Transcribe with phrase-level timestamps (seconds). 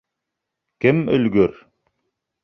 [0.85, 1.53] Кем өлгөр?